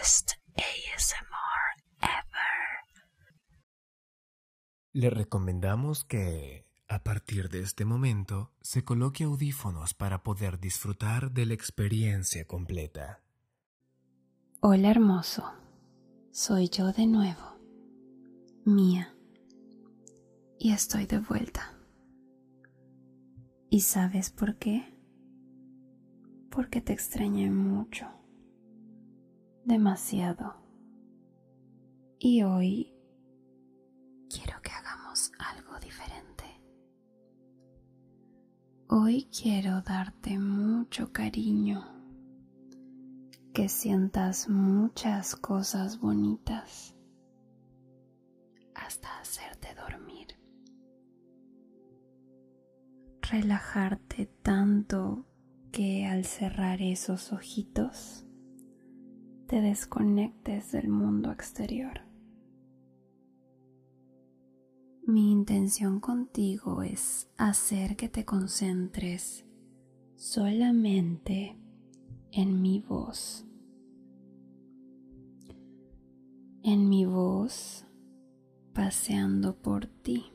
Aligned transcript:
best 0.00 0.32
ASMR 0.56 1.82
ever. 2.00 2.70
Le 4.92 5.10
recomendamos 5.10 6.04
que, 6.04 6.66
a 6.88 7.02
partir 7.02 7.48
de 7.50 7.60
este 7.60 7.84
momento, 7.84 8.52
se 8.62 8.82
coloque 8.82 9.24
audífonos 9.24 9.94
para 9.94 10.22
poder 10.22 10.58
disfrutar 10.58 11.32
de 11.32 11.46
la 11.46 11.54
experiencia 11.54 12.46
completa. 12.46 13.22
Hola 14.60 14.90
hermoso, 14.90 15.44
soy 16.32 16.68
yo 16.68 16.92
de 16.92 17.06
nuevo, 17.06 17.58
Mía, 18.64 19.14
y 20.58 20.72
estoy 20.72 21.06
de 21.06 21.18
vuelta. 21.18 21.74
¿Y 23.70 23.80
sabes 23.80 24.30
por 24.30 24.56
qué? 24.56 24.98
Porque 26.50 26.80
te 26.80 26.92
extrañé 26.92 27.50
mucho, 27.50 28.06
demasiado. 29.70 30.56
Y 32.18 32.42
hoy 32.42 32.92
quiero 34.28 34.60
que 34.62 34.70
hagamos 34.72 35.30
algo 35.38 35.78
diferente. 35.78 36.44
Hoy 38.88 39.28
quiero 39.30 39.80
darte 39.82 40.40
mucho 40.40 41.12
cariño, 41.12 41.86
que 43.54 43.68
sientas 43.68 44.48
muchas 44.48 45.36
cosas 45.36 46.00
bonitas 46.00 46.96
hasta 48.74 49.20
hacerte 49.20 49.68
dormir. 49.76 50.36
Relajarte 53.22 54.26
tanto 54.42 55.26
que 55.70 56.06
al 56.06 56.24
cerrar 56.24 56.82
esos 56.82 57.32
ojitos 57.32 58.26
te 59.50 59.60
desconectes 59.60 60.70
del 60.70 60.88
mundo 60.88 61.32
exterior. 61.32 62.02
Mi 65.04 65.32
intención 65.32 65.98
contigo 65.98 66.84
es 66.84 67.28
hacer 67.36 67.96
que 67.96 68.08
te 68.08 68.24
concentres 68.24 69.44
solamente 70.14 71.58
en 72.30 72.62
mi 72.62 72.78
voz. 72.78 73.44
En 76.62 76.88
mi 76.88 77.04
voz 77.04 77.84
paseando 78.72 79.56
por 79.56 79.86
ti, 79.86 80.32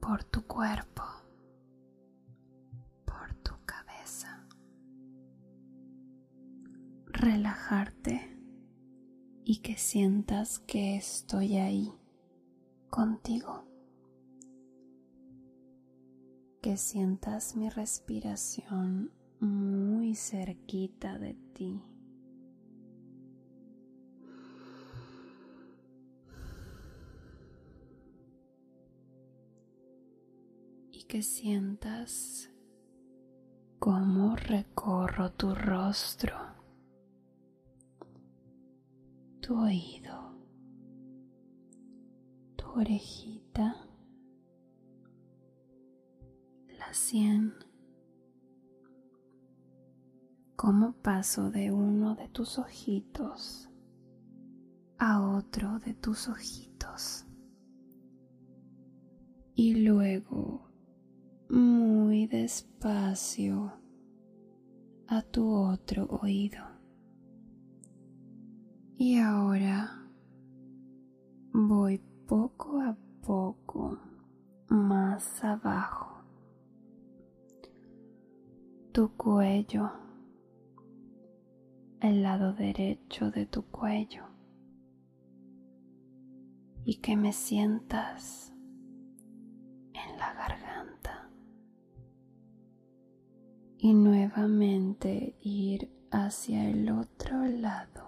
por 0.00 0.24
tu 0.24 0.46
cuerpo, 0.46 1.02
Relajarte 7.26 8.38
y 9.42 9.56
que 9.56 9.76
sientas 9.76 10.60
que 10.60 10.94
estoy 10.94 11.56
ahí 11.56 11.92
contigo. 12.88 13.64
Que 16.62 16.76
sientas 16.76 17.56
mi 17.56 17.68
respiración 17.68 19.10
muy 19.40 20.14
cerquita 20.14 21.18
de 21.18 21.34
ti. 21.52 21.82
Y 30.92 31.02
que 31.08 31.22
sientas 31.22 32.52
cómo 33.80 34.36
recorro 34.36 35.32
tu 35.32 35.56
rostro 35.56 36.55
tu 39.46 39.56
oído, 39.56 40.34
tu 42.56 42.66
orejita, 42.74 43.76
la 46.76 46.92
sien, 46.92 47.54
cómo 50.56 50.94
paso 50.94 51.52
de 51.52 51.70
uno 51.70 52.16
de 52.16 52.26
tus 52.28 52.58
ojitos 52.58 53.70
a 54.98 55.24
otro 55.36 55.78
de 55.78 55.94
tus 55.94 56.26
ojitos 56.26 57.24
y 59.54 59.76
luego 59.76 60.68
muy 61.50 62.26
despacio 62.26 63.74
a 65.06 65.22
tu 65.22 65.48
otro 65.48 66.06
oído. 66.06 66.75
Y 68.98 69.18
ahora 69.18 70.08
voy 71.52 71.98
poco 72.26 72.80
a 72.80 72.96
poco 73.26 73.98
más 74.70 75.44
abajo. 75.44 76.22
Tu 78.92 79.14
cuello, 79.18 79.90
el 82.00 82.22
lado 82.22 82.54
derecho 82.54 83.30
de 83.30 83.44
tu 83.44 83.66
cuello. 83.66 84.24
Y 86.86 86.96
que 87.02 87.18
me 87.18 87.34
sientas 87.34 88.54
en 89.92 90.18
la 90.18 90.32
garganta. 90.32 91.28
Y 93.76 93.92
nuevamente 93.92 95.36
ir 95.42 95.90
hacia 96.10 96.70
el 96.70 96.90
otro 96.90 97.44
lado 97.44 98.05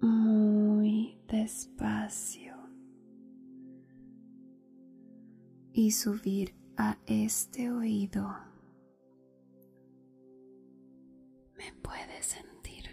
muy 0.00 1.18
despacio 1.28 2.56
y 5.72 5.92
subir 5.92 6.54
a 6.76 6.98
este 7.06 7.70
oído. 7.70 8.28
Me 11.56 11.72
puedes 11.82 12.26
sentir. 12.26 12.84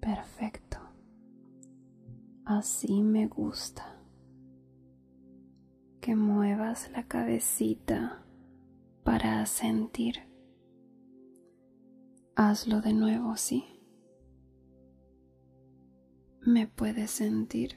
Perfecto. 0.00 0.78
Así 2.44 3.02
me 3.02 3.26
gusta. 3.26 4.00
Que 6.00 6.16
muevas 6.16 6.90
la 6.90 7.06
cabecita 7.06 8.24
para 9.04 9.44
sentir. 9.46 10.28
Hazlo 12.34 12.80
de 12.80 12.92
nuevo, 12.92 13.36
sí 13.36 13.71
me 16.62 16.68
puedes 16.68 17.10
sentir. 17.10 17.76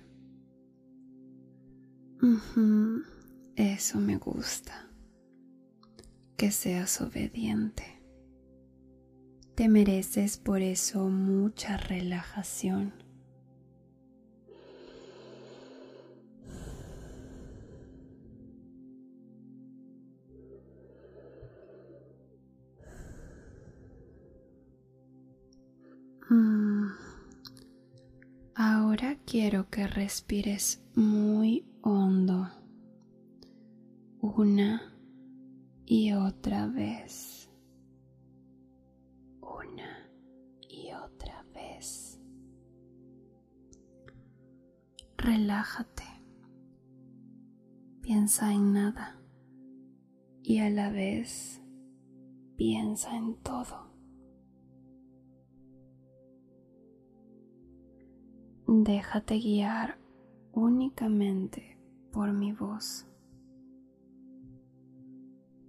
Eso 3.55 3.99
me 3.99 4.17
gusta. 4.17 4.87
Que 6.37 6.51
seas 6.51 7.01
obediente. 7.01 7.83
Te 9.55 9.69
mereces 9.69 10.37
por 10.37 10.61
eso 10.61 11.09
mucha 11.09 11.77
relajación. 11.77 12.93
Ahora 28.97 29.17
quiero 29.25 29.69
que 29.69 29.87
respires 29.87 30.81
muy 30.95 31.65
hondo 31.81 32.49
una 34.21 34.97
y 35.85 36.13
otra 36.13 36.67
vez. 36.67 37.49
Una 39.41 40.09
y 40.69 40.93
otra 40.93 41.43
vez. 41.53 42.21
Relájate. 45.17 46.05
Piensa 47.99 48.53
en 48.53 48.71
nada 48.71 49.19
y 50.41 50.59
a 50.59 50.69
la 50.69 50.89
vez 50.89 51.61
piensa 52.55 53.17
en 53.17 53.35
todo. 53.43 53.94
Déjate 58.67 59.35
guiar 59.39 59.97
únicamente 60.53 61.77
por 62.11 62.33
mi 62.33 62.51
voz. 62.51 63.05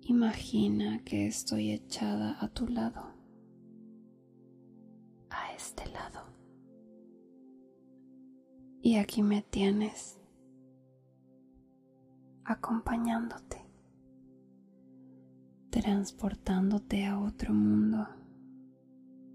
Imagina 0.03 1.03
que 1.05 1.27
estoy 1.27 1.73
echada 1.73 2.37
a 2.41 2.49
tu 2.49 2.67
lado, 2.69 3.03
a 5.29 5.53
este 5.55 5.85
lado. 5.91 6.21
Y 8.81 8.97
aquí 8.97 9.23
me 9.23 9.43
tienes, 9.43 10.19
acompañándote. 12.45 13.63
transportándote 15.71 17.05
a 17.05 17.21
otro 17.21 17.53
mundo 17.53 18.09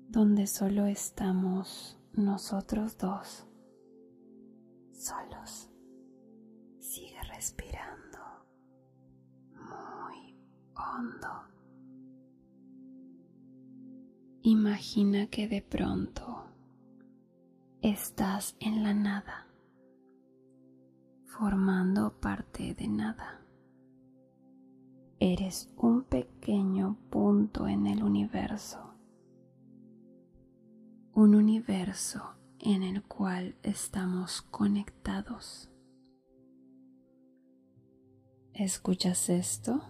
donde 0.10 0.48
solo 0.48 0.88
estamos 0.88 2.00
nosotros 2.14 2.98
dos, 2.98 3.46
solos. 5.02 5.68
Sigue 6.80 7.22
respirando 7.34 8.20
muy 9.56 10.36
hondo. 10.76 11.30
Imagina 14.44 15.28
que 15.28 15.48
de 15.48 15.62
pronto 15.62 16.46
estás 17.82 18.56
en 18.60 18.84
la 18.84 18.94
nada, 18.94 19.48
formando 21.26 22.20
parte 22.20 22.76
de 22.76 22.88
nada. 22.88 23.42
Eres 25.20 25.72
un 25.78 26.04
pequeño 26.04 26.98
punto 27.10 27.68
en 27.68 27.86
el 27.88 28.04
universo, 28.04 28.94
un 31.14 31.36
universo 31.36 32.41
en 32.64 32.84
el 32.84 33.02
cual 33.04 33.56
estamos 33.64 34.44
conectados. 34.44 35.70
¿Escuchas 38.54 39.30
esto? 39.30 39.82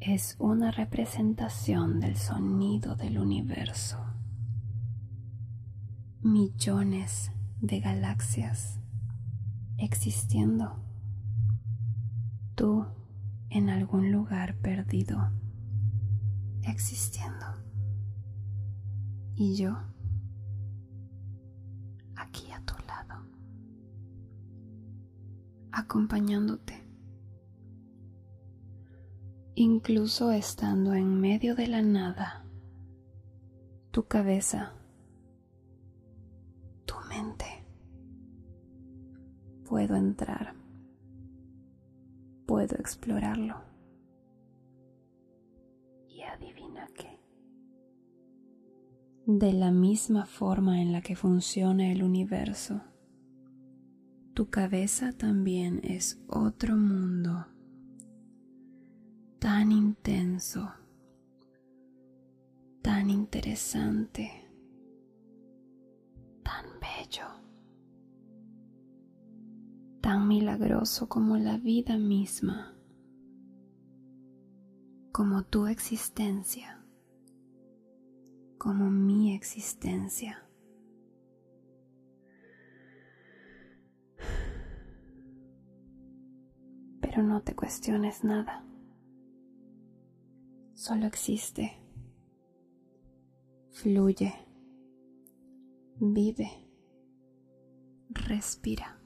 Es 0.00 0.36
una 0.38 0.70
representación 0.70 2.00
del 2.00 2.16
sonido 2.16 2.96
del 2.96 3.18
universo. 3.18 3.98
Millones 6.22 7.32
de 7.60 7.80
galaxias 7.80 8.80
existiendo. 9.76 10.82
Tú 12.54 12.86
en 13.50 13.68
algún 13.68 14.10
lugar 14.10 14.56
perdido 14.56 15.30
existiendo. 16.62 17.44
Y 19.34 19.56
yo 19.56 19.93
aquí 22.34 22.50
a 22.50 22.60
tu 22.62 22.74
lado, 22.88 23.22
acompañándote. 25.70 26.82
Incluso 29.54 30.32
estando 30.32 30.94
en 30.94 31.20
medio 31.20 31.54
de 31.54 31.68
la 31.68 31.80
nada, 31.80 32.44
tu 33.92 34.08
cabeza, 34.08 34.72
tu 36.84 36.96
mente, 37.08 37.64
puedo 39.64 39.94
entrar, 39.94 40.56
puedo 42.46 42.74
explorarlo. 42.76 43.62
Y 46.08 46.22
adivina 46.22 46.88
qué. 46.96 47.23
De 49.26 49.54
la 49.54 49.70
misma 49.70 50.26
forma 50.26 50.82
en 50.82 50.92
la 50.92 51.00
que 51.00 51.16
funciona 51.16 51.90
el 51.90 52.02
universo, 52.02 52.82
tu 54.34 54.50
cabeza 54.50 55.12
también 55.12 55.80
es 55.82 56.20
otro 56.28 56.76
mundo 56.76 57.46
tan 59.38 59.72
intenso, 59.72 60.72
tan 62.82 63.08
interesante, 63.08 64.30
tan 66.42 66.66
bello, 66.80 67.26
tan 70.02 70.28
milagroso 70.28 71.08
como 71.08 71.38
la 71.38 71.56
vida 71.56 71.96
misma, 71.96 72.74
como 75.12 75.44
tu 75.44 75.66
existencia, 75.66 76.84
como 78.56 78.90
existencia. 79.34 80.46
Pero 87.00 87.22
no 87.22 87.42
te 87.42 87.54
cuestiones 87.54 88.24
nada 88.24 88.64
solo 90.84 91.06
existe, 91.06 91.78
fluye, 93.70 94.34
vive, 95.98 96.50
respira. 98.10 99.00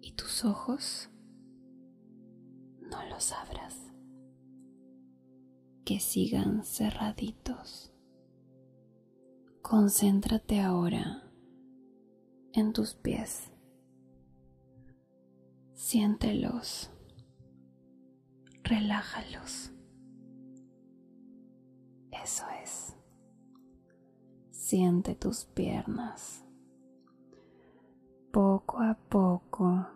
Y 0.00 0.12
tus 0.12 0.44
ojos 0.44 1.10
no 2.80 3.08
los 3.08 3.32
abras, 3.32 3.74
que 5.84 5.98
sigan 5.98 6.64
cerraditos. 6.64 7.92
Concéntrate 9.68 10.62
ahora 10.62 11.22
en 12.54 12.72
tus 12.72 12.94
pies. 12.94 13.52
Siéntelos, 15.74 16.90
relájalos. 18.62 19.70
Eso 22.10 22.44
es. 22.64 22.96
Siente 24.52 25.14
tus 25.14 25.44
piernas. 25.44 26.46
Poco 28.32 28.78
a 28.78 28.94
poco 28.94 29.86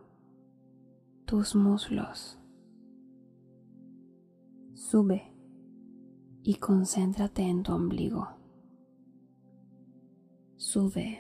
tus 1.25 1.55
muslos. 1.55 2.39
Sube 4.75 5.33
y 6.43 6.57
concéntrate 6.57 7.41
en 7.45 7.63
tu 7.63 7.73
ombligo. 7.73 8.42
Sube 10.63 11.19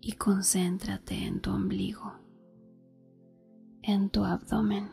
y 0.00 0.12
concéntrate 0.12 1.26
en 1.26 1.42
tu 1.42 1.50
ombligo, 1.50 2.14
en 3.82 4.08
tu 4.08 4.24
abdomen. 4.24 4.88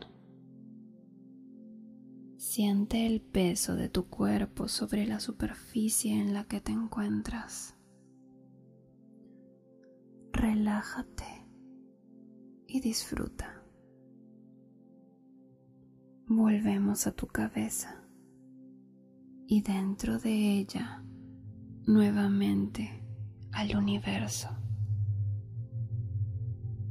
Siente 2.35 3.05
el 3.05 3.21
peso 3.21 3.77
de 3.77 3.87
tu 3.87 4.09
cuerpo 4.09 4.67
sobre 4.67 5.07
la 5.07 5.21
superficie 5.21 6.11
en 6.11 6.33
la 6.33 6.43
que 6.43 6.59
te 6.59 6.73
encuentras. 6.73 7.77
Relájate 10.33 11.47
y 12.67 12.81
disfruta. 12.81 13.63
Volvemos 16.27 17.07
a 17.07 17.13
tu 17.13 17.27
cabeza 17.27 18.03
y 19.47 19.61
dentro 19.61 20.19
de 20.19 20.59
ella 20.59 21.01
nuevamente 21.85 23.06
al 23.57 23.75
universo. 23.75 24.49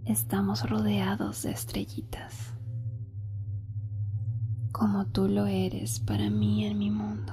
Estamos 0.04 0.68
rodeados 0.68 1.44
de 1.44 1.52
estrellitas 1.52 2.54
como 4.72 5.06
tú 5.06 5.28
lo 5.28 5.46
eres 5.46 6.00
para 6.00 6.28
mí 6.28 6.66
en 6.66 6.78
mi 6.78 6.90
mundo. 6.90 7.32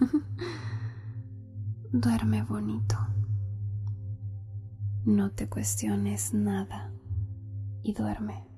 Duerme 1.92 2.42
bonito. 2.44 2.96
No 5.04 5.30
te 5.30 5.46
cuestiones 5.48 6.32
nada 6.32 6.90
y 7.82 7.92
duerme. 7.92 8.48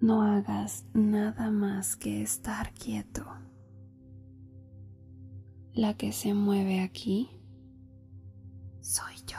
No 0.00 0.22
hagas 0.22 0.86
nada 0.94 1.50
más 1.50 1.94
que 1.94 2.22
estar 2.22 2.72
quieto. 2.72 3.43
La 5.74 5.96
que 5.96 6.12
se 6.12 6.34
mueve 6.34 6.78
aquí 6.78 7.28
soy 8.80 9.14
yo. 9.26 9.38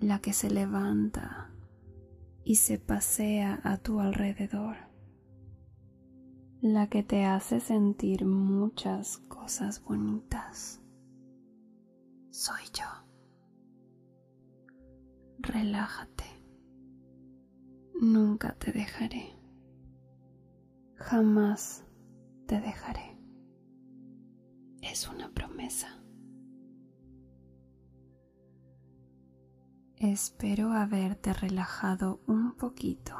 La 0.00 0.18
que 0.20 0.32
se 0.32 0.48
levanta 0.48 1.50
y 2.42 2.54
se 2.54 2.78
pasea 2.78 3.60
a 3.64 3.76
tu 3.76 4.00
alrededor, 4.00 4.76
la 6.62 6.86
que 6.86 7.02
te 7.02 7.26
hace 7.26 7.60
sentir 7.60 8.24
muchas 8.24 9.18
cosas 9.18 9.84
bonitas. 9.84 10.80
Soy 12.30 12.62
yo. 12.72 12.86
Relájate. 15.38 16.24
Nunca 18.00 18.54
te 18.54 18.72
dejaré. 18.72 19.36
Jamás 20.94 21.84
te 22.46 22.58
dejaré. 22.58 23.11
Es 24.92 25.08
una 25.08 25.30
promesa. 25.30 25.88
Espero 29.96 30.70
haberte 30.72 31.32
relajado 31.32 32.20
un 32.26 32.52
poquito. 32.58 33.16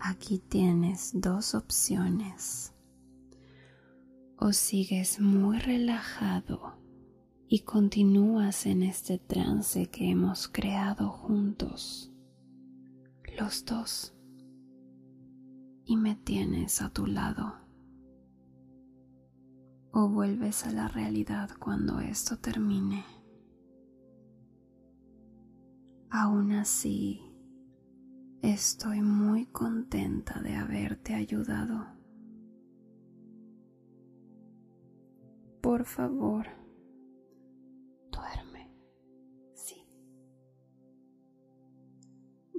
Aquí 0.00 0.40
tienes 0.40 1.12
dos 1.14 1.54
opciones. 1.54 2.74
o 4.38 4.52
sigues 4.52 5.20
muy 5.20 5.60
relajado 5.60 6.81
y 7.52 7.64
continúas 7.64 8.64
en 8.64 8.82
este 8.82 9.18
trance 9.18 9.90
que 9.90 10.08
hemos 10.08 10.48
creado 10.48 11.10
juntos, 11.10 12.10
los 13.38 13.66
dos, 13.66 14.14
y 15.84 15.98
me 15.98 16.16
tienes 16.16 16.80
a 16.80 16.88
tu 16.88 17.04
lado. 17.04 17.56
O 19.92 20.08
vuelves 20.08 20.64
a 20.64 20.72
la 20.72 20.88
realidad 20.88 21.50
cuando 21.58 22.00
esto 22.00 22.38
termine. 22.38 23.04
Aún 26.08 26.52
así, 26.52 27.20
estoy 28.40 29.02
muy 29.02 29.44
contenta 29.44 30.40
de 30.40 30.54
haberte 30.54 31.12
ayudado. 31.12 31.86
Por 35.60 35.84
favor, 35.84 36.61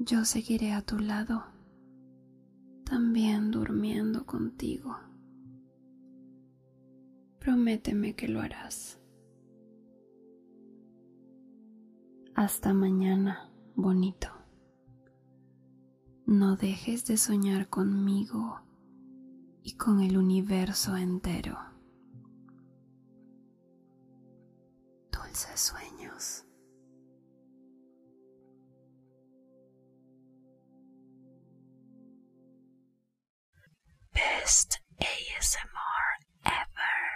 yo 0.05 0.25
seguiré 0.25 0.73
a 0.73 0.81
tu 0.81 0.99
lado, 0.99 1.45
también 2.83 3.51
durmiendo 3.51 4.25
contigo. 4.25 4.97
Prométeme 7.39 8.15
que 8.15 8.27
lo 8.27 8.41
harás. 8.41 8.99
Hasta 12.35 12.73
mañana, 12.73 13.49
bonito. 13.75 14.27
No 16.25 16.57
dejes 16.57 17.05
de 17.05 17.17
soñar 17.17 17.69
conmigo 17.69 18.61
y 19.61 19.75
con 19.75 20.01
el 20.01 20.17
universo 20.17 20.97
entero. 20.97 21.57
Dulces 25.11 25.59
sueños. 25.59 26.45
best 34.13 34.79
ASMR 35.01 36.07
ever. 36.45 37.12